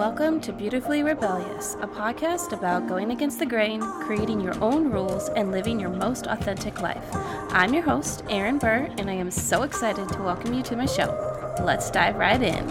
[0.00, 5.28] Welcome to Beautifully Rebellious, a podcast about going against the grain, creating your own rules,
[5.36, 7.04] and living your most authentic life.
[7.50, 10.86] I'm your host, Erin Burr, and I am so excited to welcome you to my
[10.86, 11.54] show.
[11.62, 12.66] Let's dive right in.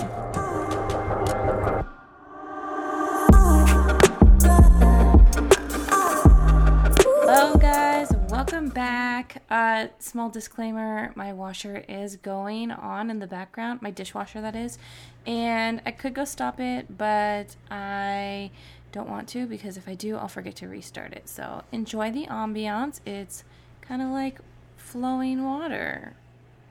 [9.19, 9.43] Back.
[9.49, 14.77] Uh, small disclaimer my washer is going on in the background, my dishwasher, that is.
[15.25, 18.51] And I could go stop it, but I
[18.91, 21.27] don't want to because if I do, I'll forget to restart it.
[21.27, 23.01] So enjoy the ambiance.
[23.05, 23.43] It's
[23.81, 24.39] kind of like
[24.77, 26.13] flowing water,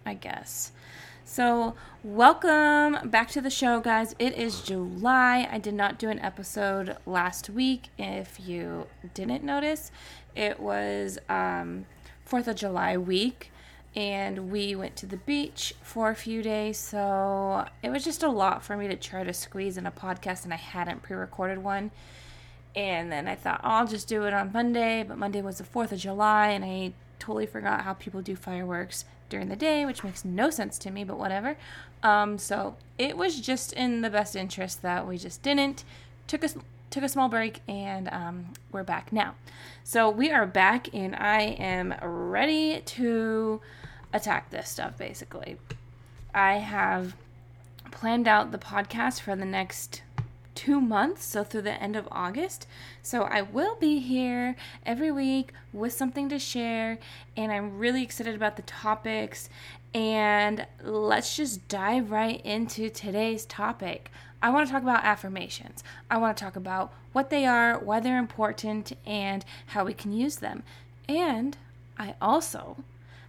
[0.07, 0.73] I guess.
[1.30, 4.15] So, welcome back to the show, guys.
[4.19, 5.46] It is July.
[5.52, 7.91] I did not do an episode last week.
[7.99, 9.91] If you didn't notice,
[10.35, 11.85] it was um,
[12.30, 13.50] 4th of July week,
[13.95, 16.78] and we went to the beach for a few days.
[16.78, 20.45] So, it was just a lot for me to try to squeeze in a podcast,
[20.45, 21.91] and I hadn't pre recorded one.
[22.77, 25.65] And then I thought, oh, I'll just do it on Monday, but Monday was the
[25.65, 30.04] 4th of July, and I totally forgot how people do fireworks during the day, which
[30.04, 31.57] makes no sense to me, but whatever.
[32.02, 35.85] Um, so it was just in the best interest that we just didn't.
[36.26, 36.51] Took a
[36.91, 39.35] took a small break, and um, we're back now.
[39.85, 43.61] So we are back, and I am ready to
[44.13, 44.97] attack this stuff.
[44.99, 45.57] Basically,
[46.35, 47.15] I have
[47.91, 50.03] planned out the podcast for the next
[50.59, 52.66] two months, so through the end of August.
[53.01, 56.98] So I will be here every week with something to share,
[57.37, 59.48] and I'm really excited about the topics.
[59.95, 64.10] And let's just dive right into today's topic.
[64.42, 65.84] I want to talk about affirmations.
[66.10, 70.12] I want to talk about what they are, why they're important, and how we can
[70.12, 70.64] use them.
[71.09, 71.56] And
[71.97, 72.78] I also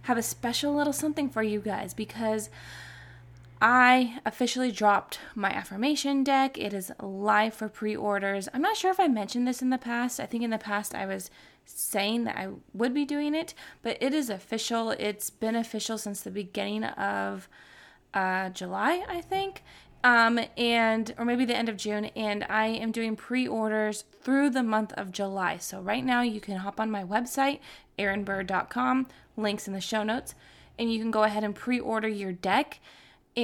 [0.02, 2.50] have a special little something for you guys because
[3.60, 6.56] I officially dropped my affirmation deck.
[6.56, 8.48] It is live for pre orders.
[8.54, 10.18] I'm not sure if I mentioned this in the past.
[10.18, 11.30] I think in the past I was
[11.66, 14.90] saying that I would be doing it, but it is official.
[14.92, 17.48] It's been official since the beginning of
[18.14, 19.62] uh, July, I think.
[20.02, 24.62] Um, and or maybe the end of June, and I am doing pre-orders through the
[24.62, 25.58] month of July.
[25.58, 27.58] So right now you can hop on my website,
[27.98, 30.34] erinburr.com, links in the show notes,
[30.78, 32.80] and you can go ahead and pre-order your deck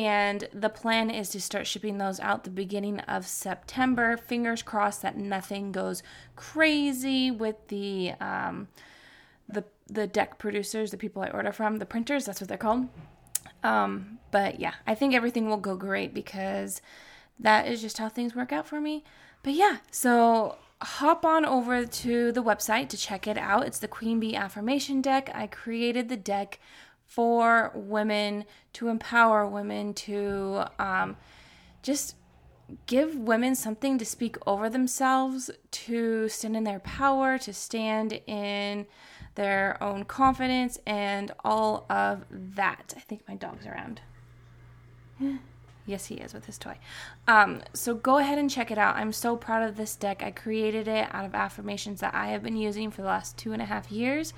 [0.05, 4.17] and the plan is to start shipping those out the beginning of September.
[4.17, 6.03] Fingers crossed that nothing goes
[6.35, 8.69] crazy with the um,
[9.49, 12.27] the the deck producers, the people I order from, the printers.
[12.27, 12.89] That's what they're called.
[13.63, 16.81] Um, but yeah, I think everything will go great because
[17.39, 19.05] that is just how things work out for me.
[19.43, 23.67] But yeah, so hop on over to the website to check it out.
[23.67, 25.31] It's the Queen B Affirmation Deck.
[25.35, 26.59] I created the deck
[27.07, 28.45] for women
[28.75, 31.17] to empower women to um,
[31.83, 32.17] just
[32.87, 38.87] give women something to speak over themselves, to stand in their power, to stand in
[39.37, 42.95] their own confidence, and all of that.
[42.97, 44.01] I think my dog's around.
[45.89, 46.79] Yes, he is with his toy.
[47.29, 48.97] Um, so go ahead and check it out.
[48.97, 50.21] I'm so proud of this deck.
[50.21, 53.53] I created it out of affirmations that I have been using for the last two
[53.53, 54.35] and a half years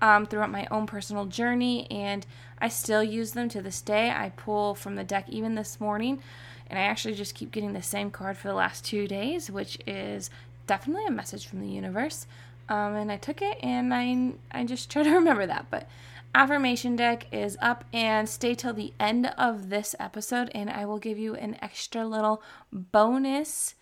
[0.00, 2.26] um, throughout my own personal journey, and
[2.58, 4.10] I still use them to this day.
[4.10, 6.22] I pull from the deck even this morning,
[6.68, 9.78] and I actually just keep getting the same card for the last two days, which
[9.86, 10.30] is
[10.66, 12.26] definitely a message from the universe.
[12.68, 15.66] Um, and I took it, and I I just try to remember that.
[15.70, 15.88] But
[16.34, 20.98] affirmation deck is up, and stay till the end of this episode, and I will
[20.98, 23.74] give you an extra little bonus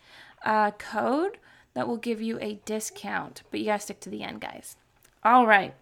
[0.45, 1.39] uh, code
[1.75, 3.43] that will give you a discount.
[3.51, 4.77] But you gotta stick to the end, guys.
[5.23, 5.75] All right.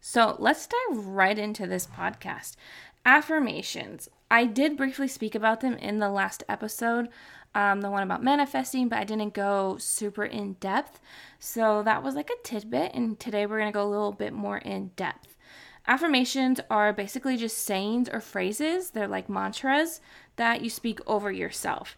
[0.00, 2.56] So let's dive right into this podcast.
[3.04, 4.08] Affirmations.
[4.30, 7.08] I did briefly speak about them in the last episode,
[7.54, 11.00] um, the one about manifesting, but I didn't go super in depth.
[11.38, 14.32] So that was like a tidbit, and today we're going to go a little bit
[14.32, 15.36] more in depth.
[15.86, 20.00] Affirmations are basically just sayings or phrases, they're like mantras
[20.36, 21.96] that you speak over yourself.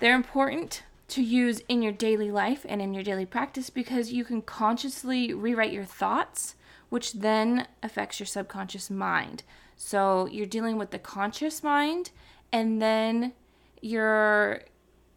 [0.00, 4.24] They're important to use in your daily life and in your daily practice because you
[4.24, 6.54] can consciously rewrite your thoughts
[6.90, 9.42] which then affects your subconscious mind.
[9.76, 12.10] So you're dealing with the conscious mind,
[12.52, 13.32] and then
[13.80, 14.62] you're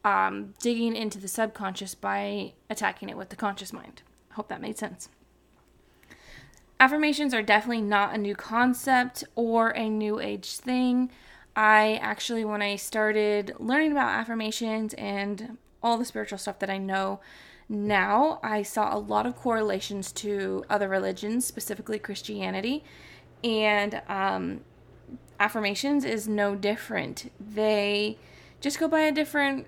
[0.06, 4.02] um, digging into the subconscious by attacking it with the conscious mind.
[4.32, 5.10] Hope that made sense.
[6.80, 11.10] Affirmations are definitely not a new concept or a new age thing.
[11.56, 16.78] I actually, when I started learning about affirmations and all the spiritual stuff that I
[16.78, 17.20] know,
[17.70, 22.84] now I saw a lot of correlations to other religions, specifically Christianity,
[23.44, 24.62] and um,
[25.40, 27.32] affirmations is no different.
[27.40, 28.18] They
[28.62, 29.68] just go by a different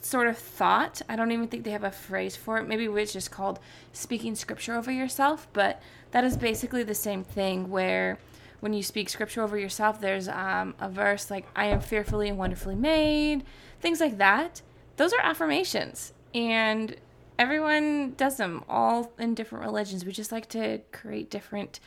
[0.00, 1.02] sort of thought.
[1.08, 2.68] I don't even think they have a phrase for it.
[2.68, 3.58] Maybe it's just called
[3.92, 8.18] speaking scripture over yourself, but that is basically the same thing where
[8.60, 12.38] when you speak scripture over yourself, there's um, a verse like, I am fearfully and
[12.38, 13.44] wonderfully made,
[13.80, 14.62] things like that.
[14.96, 16.12] Those are affirmations.
[16.36, 16.96] And
[17.38, 20.04] everyone does them all in different religions.
[20.04, 21.80] We just like to create different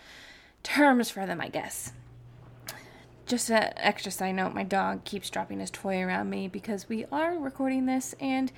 [0.63, 1.93] terms for them, I guess.
[3.27, 7.05] Just an extra side note my dog keeps dropping his toy around me because we
[7.11, 8.15] are recording this.
[8.19, 8.51] And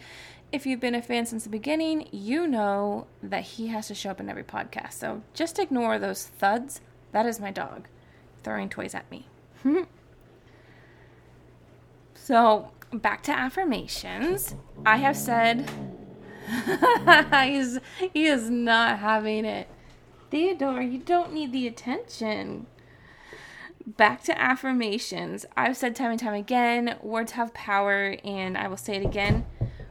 [0.54, 4.12] if you've been a fan since the beginning, you know that he has to show
[4.12, 4.94] up in every podcast.
[4.94, 6.80] So just ignore those thuds.
[7.12, 7.90] That is my dog
[8.46, 9.28] throwing toys at me.
[12.14, 14.56] so, back to affirmations.
[14.86, 15.70] I have said
[17.44, 17.80] He's,
[18.14, 19.68] he is not having it.
[20.30, 22.68] Theodore, you don't need the attention.
[23.86, 25.46] Back to affirmations.
[25.58, 29.46] I've said time and time again words have power, and I will say it again.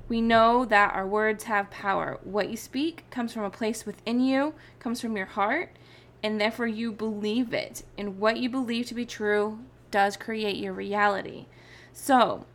[0.09, 2.19] We know that our words have power.
[2.25, 5.77] What you speak comes from a place within you, comes from your heart,
[6.23, 7.83] and therefore you believe it.
[7.97, 9.61] And what you believe to be true
[9.91, 11.47] does create your reality.
[11.93, 12.47] So,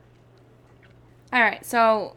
[1.34, 2.16] all right, so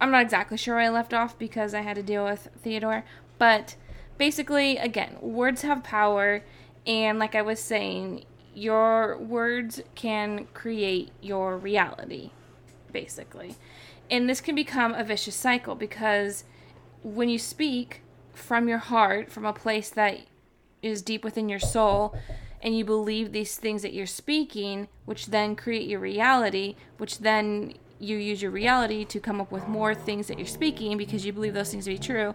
[0.00, 3.04] I'm not exactly sure where I left off because I had to deal with Theodore,
[3.38, 3.76] but
[4.18, 6.42] basically, again, words have power,
[6.86, 8.24] and like I was saying,
[8.54, 12.30] your words can create your reality,
[12.92, 13.56] basically.
[14.10, 16.44] And this can become a vicious cycle because
[17.02, 18.02] when you speak
[18.34, 20.20] from your heart, from a place that
[20.82, 22.14] is deep within your soul,
[22.62, 27.74] and you believe these things that you're speaking, which then create your reality, which then
[28.02, 31.32] you use your reality to come up with more things that you're speaking because you
[31.32, 32.34] believe those things to be true.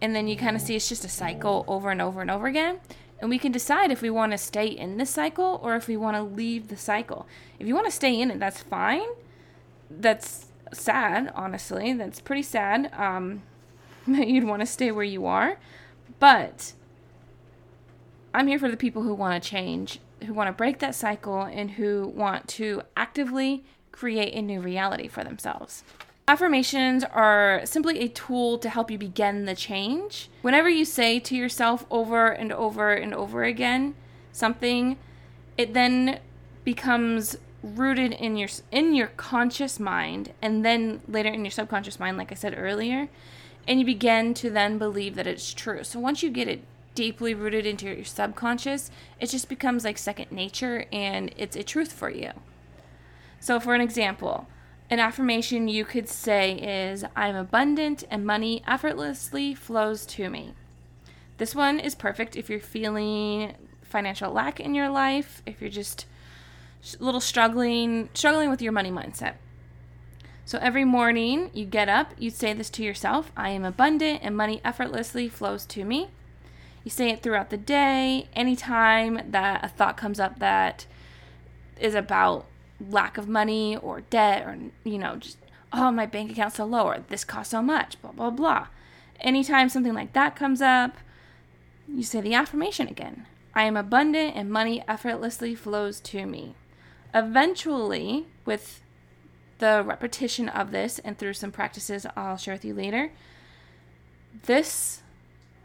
[0.00, 2.46] And then you kind of see it's just a cycle over and over and over
[2.46, 2.80] again.
[3.20, 5.96] And we can decide if we want to stay in this cycle or if we
[5.96, 7.26] want to leave the cycle.
[7.58, 9.06] If you want to stay in it, that's fine.
[9.88, 11.92] That's sad, honestly.
[11.92, 13.42] That's pretty sad um,
[14.08, 15.58] that you'd want to stay where you are.
[16.18, 16.72] But
[18.34, 21.42] I'm here for the people who want to change, who want to break that cycle,
[21.42, 23.64] and who want to actively
[23.94, 25.84] create a new reality for themselves.
[26.26, 30.28] Affirmations are simply a tool to help you begin the change.
[30.42, 33.94] Whenever you say to yourself over and over and over again
[34.32, 34.96] something,
[35.56, 36.18] it then
[36.64, 42.18] becomes rooted in your in your conscious mind and then later in your subconscious mind
[42.18, 43.08] like I said earlier,
[43.68, 45.84] and you begin to then believe that it's true.
[45.84, 46.64] So once you get it
[46.96, 51.92] deeply rooted into your subconscious, it just becomes like second nature and it's a truth
[51.92, 52.32] for you.
[53.44, 54.46] So, for an example,
[54.88, 60.54] an affirmation you could say is I'm abundant and money effortlessly flows to me.
[61.36, 63.52] This one is perfect if you're feeling
[63.82, 66.06] financial lack in your life, if you're just
[66.98, 69.34] a little struggling struggling with your money mindset.
[70.46, 74.34] So every morning you get up, you say this to yourself, I am abundant and
[74.34, 76.08] money effortlessly flows to me.
[76.82, 80.86] You say it throughout the day, anytime that a thought comes up that
[81.78, 82.46] is about
[82.80, 85.38] lack of money or debt or you know just
[85.72, 88.66] oh my bank account's so low or this costs so much blah blah blah.
[89.20, 90.96] Anytime something like that comes up
[91.88, 93.26] you say the affirmation again.
[93.54, 96.56] I am abundant and money effortlessly flows to me.
[97.14, 98.82] Eventually with
[99.58, 103.10] the repetition of this and through some practices i'll share with you later
[104.46, 105.02] this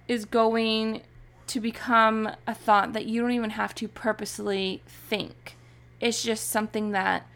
[0.07, 1.01] is going
[1.47, 5.55] to become a thought that you don't even have to purposely think
[5.99, 7.27] it's just something that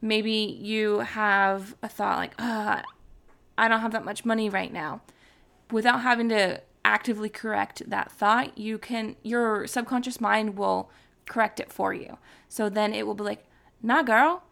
[0.00, 5.02] maybe you have a thought like, I don't have that much money right now.
[5.70, 10.90] Without having to actively correct that thought, you can your subconscious mind will
[11.26, 12.18] correct it for you.
[12.48, 13.46] So then it will be like,
[13.82, 14.42] nah girl,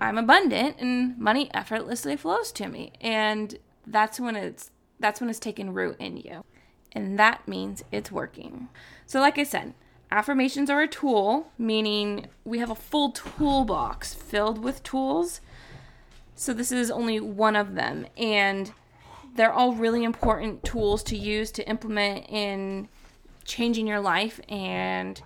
[0.00, 2.92] I'm abundant and money effortlessly flows to me.
[3.00, 6.44] And that's when it's that's when it's taken root in you.
[6.92, 8.68] And that means it's working.
[9.06, 9.74] So like I said,
[10.10, 15.40] affirmations are a tool, meaning we have a full toolbox filled with tools.
[16.34, 18.06] So this is only one of them.
[18.16, 18.72] And
[19.34, 22.88] they're all really important tools to use to implement in
[23.44, 25.20] changing your life and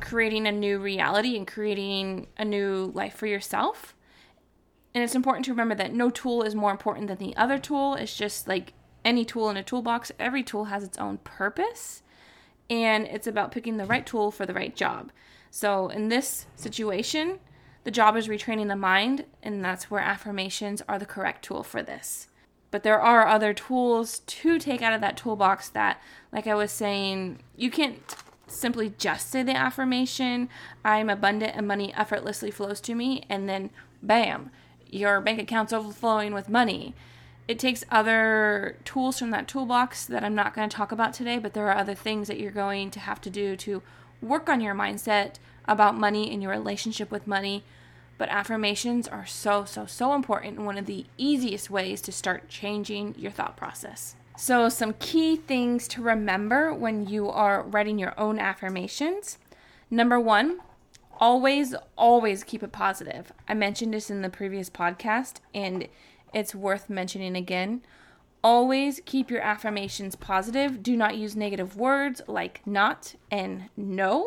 [0.00, 3.94] creating a new reality and creating a new life for yourself.
[4.94, 7.94] And it's important to remember that no tool is more important than the other tool.
[7.94, 8.72] It's just like
[9.04, 12.02] any tool in a toolbox, every tool has its own purpose
[12.68, 15.12] and it's about picking the right tool for the right job.
[15.50, 17.38] So, in this situation,
[17.84, 21.82] the job is retraining the mind, and that's where affirmations are the correct tool for
[21.82, 22.28] this.
[22.70, 26.72] But there are other tools to take out of that toolbox that, like I was
[26.72, 28.02] saying, you can't
[28.48, 30.48] simply just say the affirmation,
[30.84, 33.70] I'm abundant and money effortlessly flows to me, and then
[34.02, 34.50] bam,
[34.88, 36.94] your bank account's overflowing with money.
[37.48, 41.38] It takes other tools from that toolbox that I'm not going to talk about today,
[41.38, 43.82] but there are other things that you're going to have to do to
[44.20, 45.34] work on your mindset
[45.66, 47.62] about money and your relationship with money.
[48.18, 52.48] But affirmations are so, so, so important and one of the easiest ways to start
[52.48, 54.16] changing your thought process.
[54.38, 59.38] So, some key things to remember when you are writing your own affirmations.
[59.90, 60.60] Number one,
[61.18, 63.32] always, always keep it positive.
[63.48, 65.88] I mentioned this in the previous podcast and
[66.36, 67.80] it's worth mentioning again.
[68.44, 70.82] Always keep your affirmations positive.
[70.82, 74.26] Do not use negative words like not and no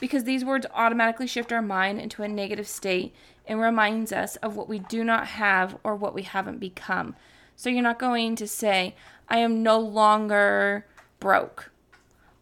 [0.00, 3.14] because these words automatically shift our mind into a negative state
[3.46, 7.14] and reminds us of what we do not have or what we haven't become.
[7.54, 8.96] So you're not going to say,
[9.28, 10.86] I am no longer
[11.20, 11.70] broke.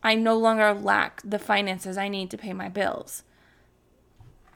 [0.03, 3.25] I no longer lack the finances I need to pay my bills.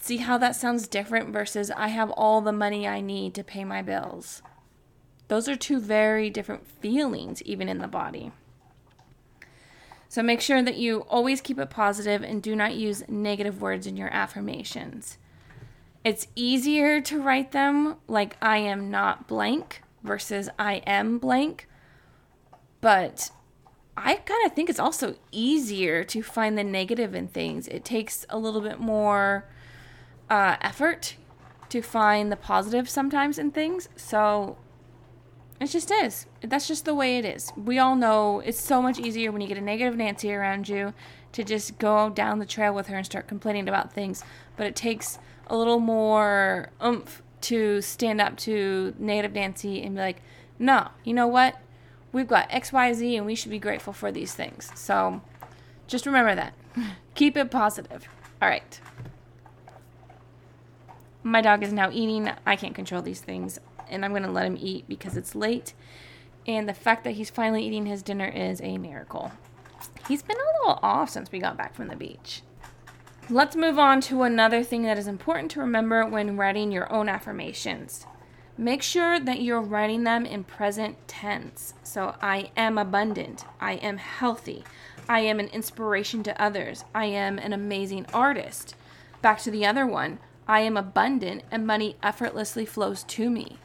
[0.01, 3.65] See how that sounds different versus I have all the money I need to pay
[3.65, 4.41] my bills.
[5.29, 8.33] Those are two very different feelings, even in the body.
[10.09, 13.87] So make sure that you always keep it positive and do not use negative words
[13.87, 15.19] in your affirmations.
[16.03, 21.69] It's easier to write them like I am not blank versus I am blank,
[22.81, 23.31] but
[23.99, 27.69] I kind of think it's also easier to find the negative in things.
[27.69, 29.45] It takes a little bit more
[30.31, 31.17] uh, effort
[31.69, 33.89] to find the positive sometimes in things.
[33.97, 34.57] So
[35.61, 36.27] it just is.
[36.41, 37.53] That's just the way it is.
[37.57, 40.95] We all know it's so much easier when you get a negative Nancy around you
[41.33, 44.25] to just go down the trail with her and start complaining about things.
[44.57, 45.19] But it takes
[45.49, 50.23] a little more oomph to stand up to negative Nancy and be like,
[50.59, 51.57] no, you know what?
[52.13, 54.71] We've got XYZ and we should be grateful for these things.
[54.75, 55.21] So
[55.87, 56.55] just remember that.
[57.15, 58.09] Keep it positive.
[58.41, 58.81] All right.
[61.23, 62.31] My dog is now eating.
[62.47, 63.59] I can't control these things,
[63.89, 65.75] and I'm going to let him eat because it's late.
[66.47, 69.33] And the fact that he's finally eating his dinner is a miracle.
[70.09, 72.43] He's been a little off since we got back from the beach.
[73.29, 77.09] Let's move on to another thing that is important to remember when writing your own
[77.09, 78.07] affirmations.
[78.57, 81.75] Make sure that you're writing them in present tense.
[81.83, 83.45] So, I am abundant.
[83.61, 84.65] I am healthy.
[85.09, 86.85] I am an inspiration to others.
[86.95, 88.75] I am an amazing artist.
[89.23, 90.19] Back to the other one.
[90.51, 93.59] I am abundant and money effortlessly flows to me.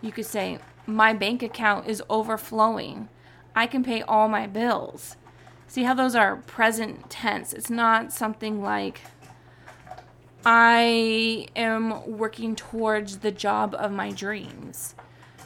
[0.00, 3.08] You could say, My bank account is overflowing.
[3.56, 5.16] I can pay all my bills.
[5.66, 7.52] See how those are present tense.
[7.52, 9.00] It's not something like,
[10.46, 14.94] I am working towards the job of my dreams.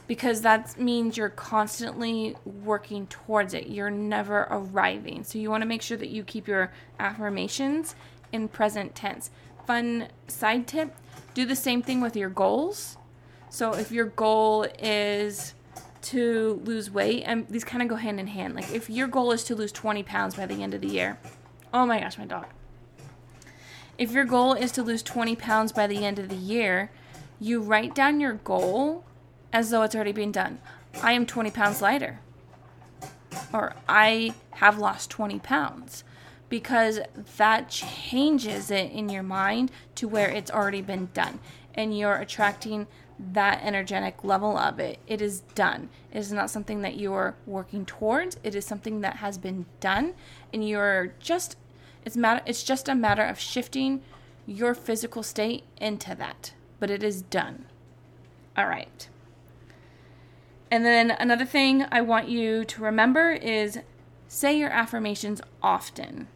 [0.06, 3.68] Because that means you're constantly working towards it.
[3.68, 5.25] You're never arriving.
[5.25, 7.95] So you want to make sure that you keep your affirmations
[8.30, 9.30] in present tense
[9.66, 10.94] fun side tip
[11.35, 12.96] do the same thing with your goals.
[13.50, 15.54] So if your goal is
[16.02, 18.54] to lose weight, and these kind of go hand in hand.
[18.54, 21.18] Like if your goal is to lose 20 pounds by the end of the year,
[21.75, 22.46] oh my gosh, my dog.
[23.99, 26.90] If your goal is to lose 20 pounds by the end of the year,
[27.40, 29.04] you write down your goal
[29.52, 30.61] as though it's already been done.
[31.02, 32.20] I am 20 pounds lighter.
[33.52, 36.04] Or I have lost 20 pounds
[36.48, 37.00] because
[37.36, 41.40] that changes it in your mind to where it's already been done
[41.74, 42.86] and you're attracting
[43.18, 44.98] that energetic level of it.
[45.06, 45.88] It is done.
[46.12, 48.36] It is not something that you're working towards.
[48.42, 50.14] It is something that has been done
[50.52, 51.56] and you're just
[52.04, 54.02] it's matter it's just a matter of shifting
[54.46, 56.52] your physical state into that.
[56.78, 57.66] But it is done.
[58.56, 59.08] All right.
[60.70, 63.78] And then another thing I want you to remember is
[64.28, 66.28] say your affirmations often.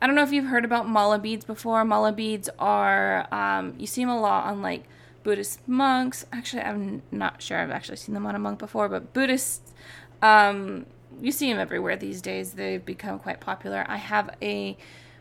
[0.00, 1.84] I don't know if you've heard about mala beads before.
[1.84, 4.84] Mala beads are, um, you see them a lot on like
[5.22, 6.24] Buddhist monks.
[6.32, 9.74] Actually, I'm not sure I've actually seen them on a monk before, but Buddhists,
[10.22, 10.86] um,
[11.20, 12.52] you see them everywhere these days.
[12.52, 13.84] They've become quite popular.
[13.88, 14.78] I have a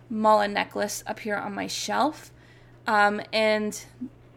[0.10, 2.32] mala necklace up here on my shelf,
[2.88, 3.84] um, and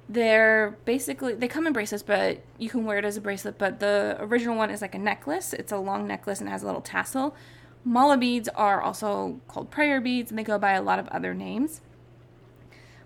[0.08, 3.58] they're basically they come in bracelets, but you can wear it as a bracelet.
[3.58, 5.52] But the original one is like a necklace.
[5.52, 7.36] It's a long necklace and has a little tassel.
[7.84, 11.34] Mala beads are also called prayer beads and they go by a lot of other
[11.34, 11.80] names.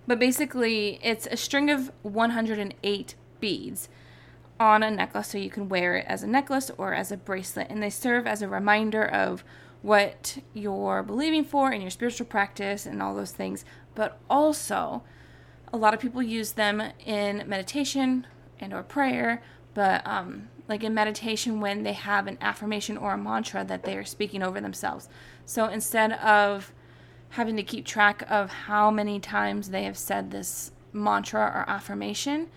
[0.07, 3.89] But basically, it's a string of 108 beads
[4.61, 7.69] on a necklace so you can wear it as a necklace or as a bracelet.
[7.71, 9.45] And they serve as a reminder of
[9.83, 13.65] what you're believing for in your spiritual practice and all those things.
[13.95, 15.03] But also,
[15.73, 18.27] a lot of people use them in meditation
[18.61, 19.43] and or prayer.
[19.75, 23.97] But um, like in meditation when they have an affirmation or a mantra that they
[23.97, 25.09] are speaking over themselves.
[25.45, 26.73] So instead of
[27.31, 32.49] having to keep track of how many times they have said this mantra or affirmation,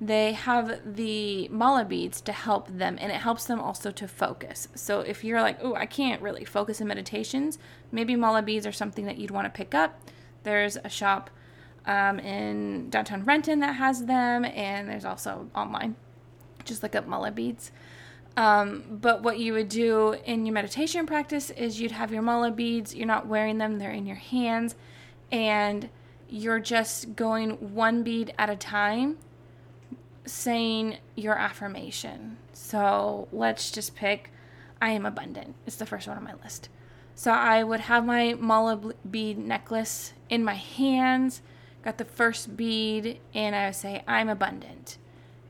[0.00, 4.68] they have the mala beads to help them and it helps them also to focus.
[4.74, 7.58] So if you're like, oh, I can't really focus in meditations,
[7.90, 10.00] maybe mala beads are something that you'd want to pick up.
[10.44, 11.30] There's a shop
[11.84, 15.96] um, in downtown Renton that has them, and there's also online.
[16.68, 17.72] Just look up mala beads.
[18.36, 22.52] Um, but what you would do in your meditation practice is you'd have your mala
[22.52, 24.76] beads, you're not wearing them, they're in your hands,
[25.32, 25.88] and
[26.28, 29.18] you're just going one bead at a time
[30.24, 32.36] saying your affirmation.
[32.52, 34.30] So let's just pick
[34.80, 35.56] I am abundant.
[35.66, 36.68] It's the first one on my list.
[37.14, 41.42] So I would have my mala bead necklace in my hands,
[41.82, 44.98] got the first bead, and I would say, I'm abundant.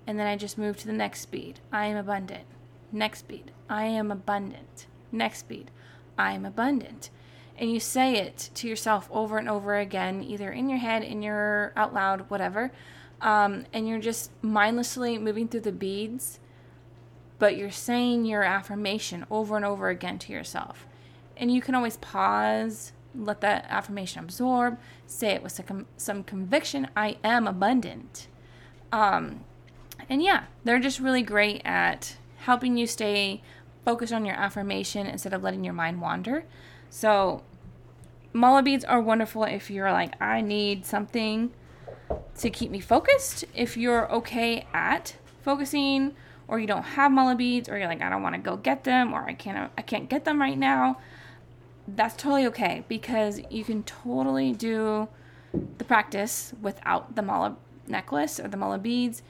[0.09, 1.61] And then I just move to the next bead.
[1.71, 2.47] I am abundant.
[2.91, 3.53] Next bead.
[3.69, 4.87] I am abundant.
[5.13, 5.71] Next bead.
[6.19, 7.11] I am abundant.
[7.57, 11.23] And you say it to yourself over and over again, either in your head, in
[11.23, 12.73] your out loud, whatever
[13.21, 16.39] um, and you're just mindlessly moving through the beads,
[17.39, 20.87] but you're saying your affirmation over and over again to yourself.
[21.37, 26.89] And you can always pause, let that affirmation absorb, say it with some, some conviction
[26.97, 28.29] I am abundant.
[28.93, 29.45] Um,
[30.09, 33.43] and yeah, they're just really great at helping you stay
[33.85, 36.45] focused on your affirmation instead of letting your mind wander.
[36.91, 37.43] So,
[38.33, 41.53] mala beads are wonderful if you're like, I need something
[42.39, 43.45] to keep me focused.
[43.55, 46.15] If you're okay at focusing
[46.47, 48.85] or you don't have mala beads or you're like I don't want to go get
[48.85, 50.99] them or I can't I can't get them right now,
[51.87, 55.09] that's totally okay because you can totally do
[55.79, 59.23] the practice without the mala necklace or the mala beads.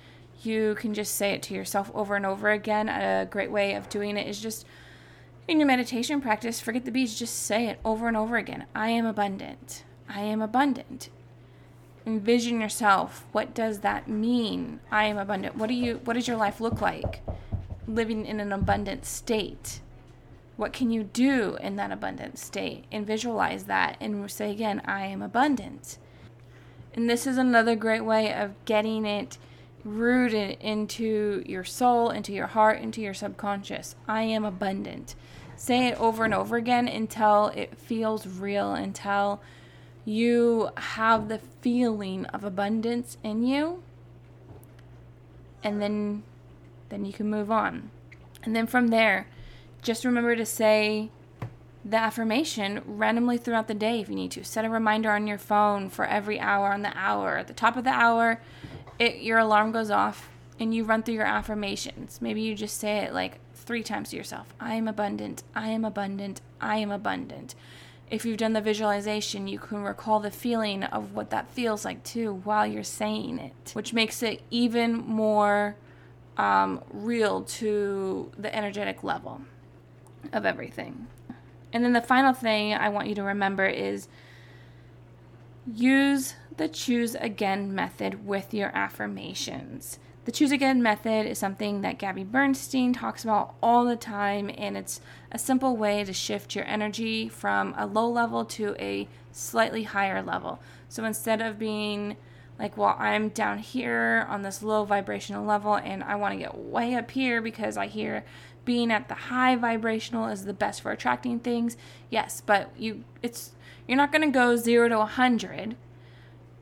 [0.42, 2.88] You can just say it to yourself over and over again.
[2.88, 4.64] A great way of doing it is just
[5.49, 8.66] in your meditation practice, forget the beads, just say it over and over again.
[8.75, 9.85] I am abundant.
[10.09, 11.09] I am abundant.
[12.07, 13.26] Envision yourself.
[13.33, 14.80] What does that mean?
[14.90, 15.57] I am abundant.
[15.57, 17.23] What do you what does your life look like?
[17.87, 19.80] Living in an abundant state.
[20.56, 22.84] What can you do in that abundant state?
[22.93, 25.99] And visualize that and say again i am abundant.
[26.95, 29.39] And this is another great way of getting it
[29.89, 33.97] rooted into your soul into your heart into your subconscious.
[34.07, 35.15] I am abundant.
[35.57, 39.41] Say it over and over again until it feels real until
[40.05, 43.83] you have the feeling of abundance in you
[45.63, 46.23] and then
[46.89, 47.91] then you can move on.
[48.43, 49.27] And then from there
[49.83, 51.11] just remember to say
[51.85, 54.45] the affirmation randomly throughout the day if you need to.
[54.45, 57.77] Set a reminder on your phone for every hour on the hour at the top
[57.77, 58.41] of the hour
[58.99, 62.21] it, your alarm goes off and you run through your affirmations.
[62.21, 64.52] Maybe you just say it like three times to yourself.
[64.58, 65.43] I am abundant.
[65.54, 66.41] I am abundant.
[66.61, 67.54] I am abundant.
[68.11, 72.02] If you've done the visualization, you can recall the feeling of what that feels like
[72.02, 75.76] too while you're saying it, which makes it even more
[76.39, 79.43] um, real to the energetic level
[80.32, 81.06] of everything.
[81.73, 84.08] And then the final thing I want you to remember is
[85.75, 89.99] use the choose again method with your affirmations.
[90.25, 94.76] The choose again method is something that Gabby Bernstein talks about all the time, and
[94.76, 95.00] it's
[95.33, 100.23] a simple way to shift your energy from a low level to a slightly higher
[100.23, 100.61] level.
[100.89, 102.17] So instead of being
[102.58, 106.56] like, well, I'm down here on this low vibrational level and I want to get
[106.56, 108.25] way up here because I hear
[108.64, 111.76] being at the high vibrational is the best for attracting things.
[112.10, 113.52] Yes, but you it's
[113.86, 115.76] you're not going to go 0 to a 100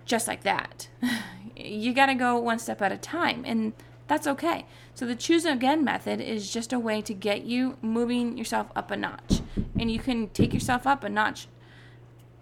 [0.07, 0.89] just like that.
[1.57, 3.75] you got to go one step at a time, and
[4.07, 4.65] that's okay.
[4.95, 8.91] So, the choose again method is just a way to get you moving yourself up
[8.91, 9.43] a notch.
[9.79, 11.49] And you can take yourself up a notch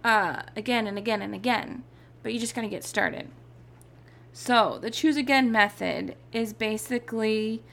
[0.03, 1.83] uh, again and again and again,
[2.23, 3.29] but you just got to get started.
[4.37, 7.63] So, the choose again method is basically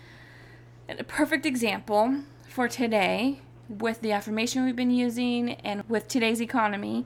[0.89, 7.05] a perfect example for today with the affirmation we've been using and with today's economy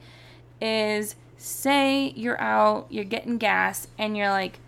[0.61, 4.61] is say you're out, you're getting gas, and you're like,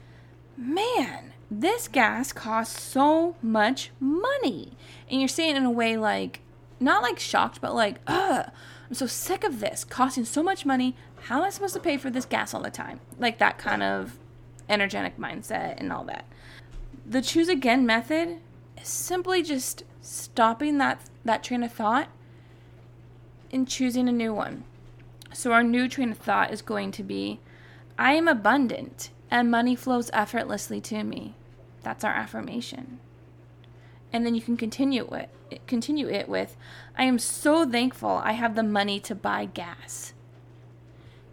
[0.57, 4.73] man, this gas costs so much money.
[5.11, 6.41] And you're saying in a way like,
[6.81, 8.51] not like shocked, but like, ugh,
[8.89, 10.97] I'm so sick of this costing so much money.
[11.25, 13.01] How am I supposed to pay for this gas all the time?
[13.19, 14.19] Like that kind of
[14.69, 16.25] energetic mindset and all that.
[17.07, 18.39] The choose again method
[18.81, 22.09] is simply just stopping that that train of thought
[23.53, 24.65] and choosing a new one.
[25.33, 27.41] So, our new train of thought is going to be
[27.99, 31.35] I am abundant and money flows effortlessly to me.
[31.83, 33.01] That's our affirmation.
[34.13, 35.31] And then you can continue it,
[35.67, 36.57] continue it with
[36.97, 40.15] I am so thankful I have the money to buy gas.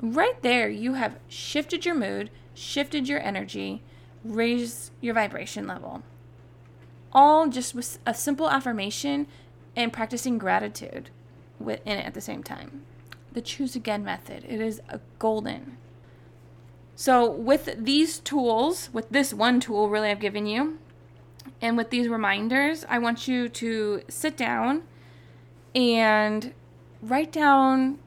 [0.02, 3.84] Right there, you have shifted your mood, shifted your energy,
[4.24, 6.02] raise your vibration level.
[7.12, 9.28] All just with a simple affirmation
[9.76, 11.12] and practicing gratitude
[11.60, 12.84] within it at the same time.
[13.34, 15.78] The choose again method, it is a golden.
[16.96, 20.80] So, with these tools, with this one tool really I've given you,
[21.62, 24.84] and with these reminders, I want you to sit down
[25.74, 26.54] and
[27.02, 28.00] write down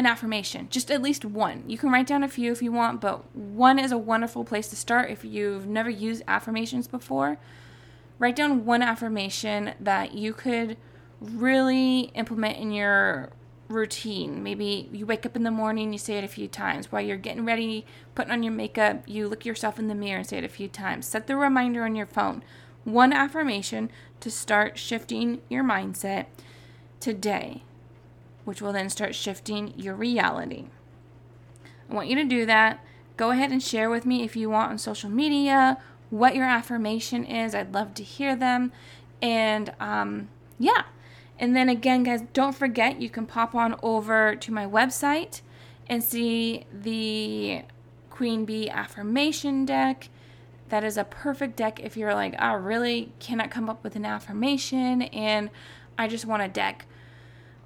[0.00, 1.62] an affirmation, just at least one.
[1.66, 4.68] You can write down a few if you want, but one is a wonderful place
[4.68, 7.38] to start if you've never used affirmations before.
[8.18, 10.78] Write down one affirmation that you could
[11.20, 13.28] really implement in your
[13.68, 14.42] routine.
[14.42, 16.90] Maybe you wake up in the morning, you say it a few times.
[16.90, 17.84] While you're getting ready,
[18.14, 20.66] putting on your makeup, you look yourself in the mirror and say it a few
[20.66, 21.06] times.
[21.06, 22.42] Set the reminder on your phone.
[22.84, 26.24] One affirmation to start shifting your mindset
[27.00, 27.64] today,
[28.50, 30.64] which will then start shifting your reality.
[31.88, 32.84] I want you to do that.
[33.16, 35.78] Go ahead and share with me if you want on social media
[36.10, 37.54] what your affirmation is.
[37.54, 38.72] I'd love to hear them.
[39.22, 40.82] And um, yeah.
[41.38, 45.42] And then again, guys, don't forget you can pop on over to my website
[45.86, 47.62] and see the
[48.10, 50.08] Queen B affirmation deck.
[50.70, 54.04] That is a perfect deck if you're like, I really cannot come up with an
[54.04, 55.50] affirmation and
[55.96, 56.86] I just want a deck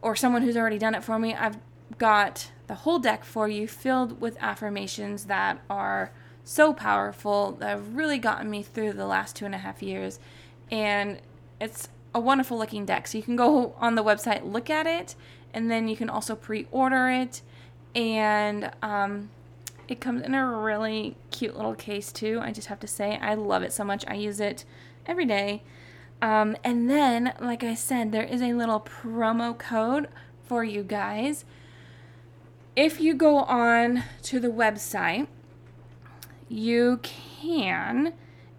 [0.04, 1.34] or someone who's already done it for me.
[1.34, 1.56] I've
[1.96, 6.12] got the whole deck for you filled with affirmations that are
[6.44, 10.20] so powerful that have really gotten me through the last two and a half years.
[10.70, 11.20] And
[11.58, 13.06] it's a wonderful looking deck.
[13.06, 15.14] So you can go on the website, look at it,
[15.54, 17.40] and then you can also pre order it.
[17.94, 19.30] And um,
[19.88, 22.40] it comes in a really cute little case, too.
[22.42, 24.04] I just have to say, I love it so much.
[24.06, 24.66] I use it
[25.06, 25.62] every day.
[26.24, 30.08] Um, and then, like I said, there is a little promo code
[30.42, 31.44] for you guys.
[32.74, 35.26] If you go on to the website,
[36.48, 38.14] you can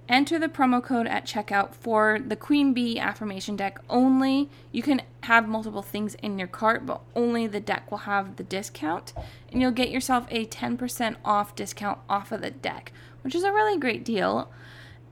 [0.08, 4.48] enter the promo code at checkout for the Queen B affirmation deck only.
[4.72, 8.44] You can have multiple things in your cart, but only the deck will have the
[8.44, 9.12] discount.
[9.52, 12.92] And you'll get yourself a 10% off discount off of the deck,
[13.24, 14.52] which is a really great deal.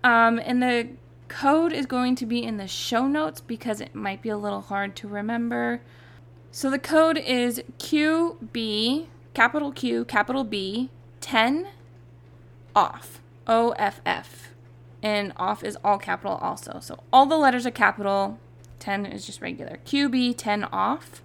[0.04, 0.90] Um, and the
[1.34, 4.62] code is going to be in the show notes because it might be a little
[4.62, 5.82] hard to remember.
[6.52, 10.92] So the code is QB, capital Q, capital B,
[11.22, 11.70] 10
[12.76, 13.20] off.
[13.48, 14.54] O F F
[15.02, 16.80] and off is all capital also.
[16.80, 18.40] So all the letters are capital,
[18.80, 19.80] 10 is just regular.
[19.86, 21.22] QB 10 off.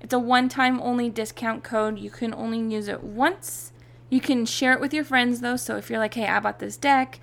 [0.00, 1.98] It's a one time only discount code.
[1.98, 3.72] You can only use it once.
[4.08, 5.56] You can share it with your friends though.
[5.56, 7.18] So if you're like, hey, I bought this deck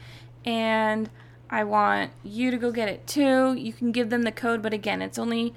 [0.46, 1.10] and
[1.50, 4.62] I want you to go get it too, you can give them the code.
[4.62, 5.54] But again, it's only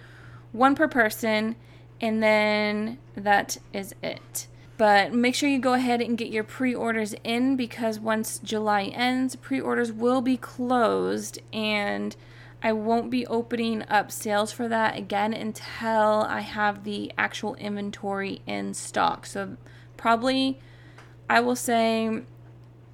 [0.52, 1.56] one per person.
[2.00, 4.46] And then that is it.
[4.76, 8.84] But make sure you go ahead and get your pre orders in because once July
[8.84, 12.14] ends, pre orders will be closed and
[12.62, 18.40] I won't be opening up sales for that again until I have the actual inventory
[18.46, 19.26] in stock.
[19.26, 19.56] So,
[19.96, 20.60] probably
[21.28, 22.22] I will say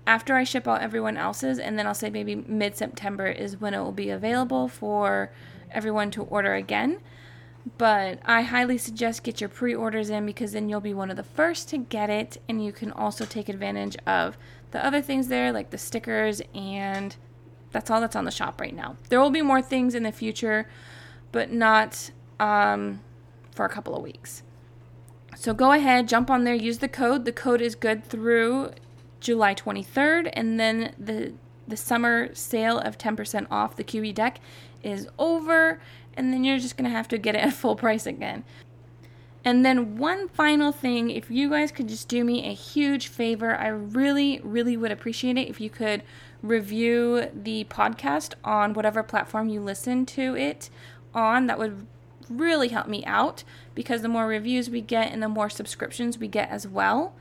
[0.06, 3.74] after I ship out everyone else's, and then I'll say maybe mid September is when
[3.74, 5.30] it will be available for
[5.70, 7.00] everyone to order again.
[7.78, 11.22] But I highly suggest get your pre-orders in because then you'll be one of the
[11.22, 14.36] first to get it and you can also take advantage of
[14.70, 17.16] the other things there like the stickers and
[17.70, 18.96] that's all that's on the shop right now.
[19.08, 20.68] There will be more things in the future,
[21.32, 23.00] but not um,
[23.50, 24.42] for a couple of weeks.
[25.36, 27.24] So go ahead, jump on there, use the code.
[27.24, 28.72] The code is good through
[29.24, 31.32] July 23rd, and then the
[31.66, 34.38] the summer sale of 10% off the QB deck
[34.82, 35.80] is over,
[36.14, 38.44] and then you're just to have to get it at full price again.
[39.46, 43.56] And then, one final thing if you guys could just do me a huge favor,
[43.56, 46.02] I really, really would appreciate it if you could
[46.42, 50.70] review the podcast on whatever platform you listen to it
[51.14, 51.46] on.
[51.46, 51.86] That would
[52.30, 56.28] really help me out because the more reviews we get and the more subscriptions we
[56.28, 57.14] get as well,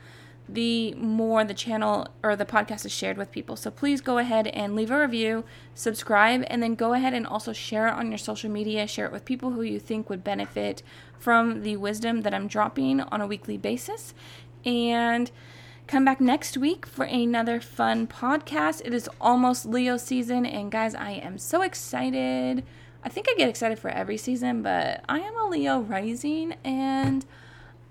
[0.48, 3.56] the more the channel or the podcast is shared with people.
[3.56, 7.52] So please go ahead and leave a review, subscribe, and then go ahead and also
[7.52, 8.86] share it on your social media.
[8.86, 10.82] Share it with people who you think would benefit
[11.18, 14.12] from the wisdom that I'm dropping on a weekly basis.
[14.64, 15.30] And
[15.86, 18.82] come back next week for another fun podcast.
[18.84, 22.64] It is almost Leo season, and guys, I am so excited.
[23.02, 27.24] I think I get excited for every season, but I am a Leo rising and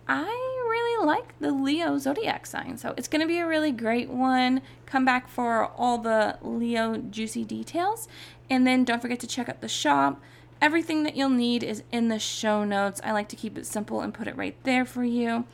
[0.08, 2.78] I really like the Leo zodiac sign.
[2.78, 4.62] So it's going to be a really great one.
[4.86, 8.08] Come back for all the Leo juicy details.
[8.50, 10.22] And then don't forget to check out the shop.
[10.62, 13.02] Everything that you'll need is in the show notes.
[13.04, 15.46] I like to keep it simple and put it right there for you.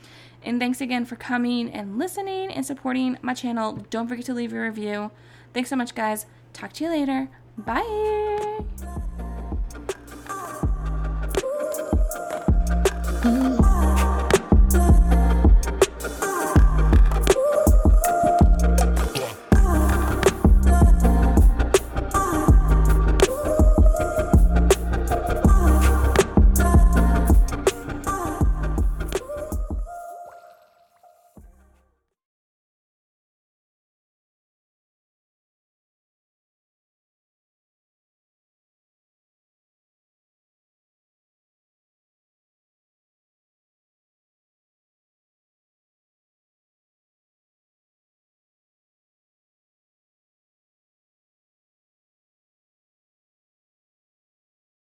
[0.43, 3.85] And thanks again for coming and listening and supporting my channel.
[3.89, 5.11] Don't forget to leave a review.
[5.53, 6.25] Thanks so much, guys.
[6.53, 7.29] Talk to you later.
[7.57, 8.59] Bye.